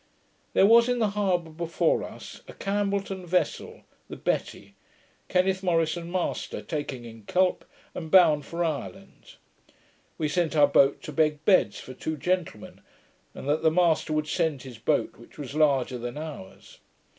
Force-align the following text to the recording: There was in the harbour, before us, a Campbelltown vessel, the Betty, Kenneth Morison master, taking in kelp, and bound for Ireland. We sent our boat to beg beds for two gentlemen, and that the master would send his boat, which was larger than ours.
There 0.53 0.65
was 0.65 0.89
in 0.89 0.97
the 0.97 1.09
harbour, 1.11 1.51
before 1.51 2.03
us, 2.03 2.41
a 2.47 2.53
Campbelltown 2.53 3.23
vessel, 3.23 3.81
the 4.09 4.15
Betty, 4.15 4.73
Kenneth 5.29 5.61
Morison 5.61 6.09
master, 6.11 6.63
taking 6.63 7.05
in 7.05 7.21
kelp, 7.25 7.63
and 7.93 8.09
bound 8.09 8.43
for 8.43 8.63
Ireland. 8.65 9.35
We 10.17 10.27
sent 10.27 10.55
our 10.55 10.65
boat 10.65 11.03
to 11.03 11.11
beg 11.11 11.45
beds 11.45 11.79
for 11.79 11.93
two 11.93 12.17
gentlemen, 12.17 12.81
and 13.35 13.47
that 13.47 13.61
the 13.61 13.69
master 13.69 14.11
would 14.11 14.27
send 14.27 14.63
his 14.63 14.79
boat, 14.79 15.17
which 15.17 15.37
was 15.37 15.53
larger 15.53 15.99
than 15.99 16.17
ours. 16.17 16.79